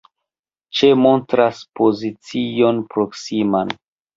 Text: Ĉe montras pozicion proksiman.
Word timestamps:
Ĉe 0.77 0.89
montras 1.01 1.61
pozicion 1.81 2.83
proksiman. 2.95 3.79